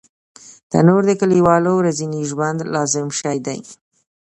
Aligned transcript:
تنور 0.71 1.01
د 1.07 1.11
کلیوالو 1.21 1.71
ورځني 1.77 2.21
ژوند 2.29 2.59
لازم 2.73 3.07
شی 3.19 3.37
دی 3.47 3.59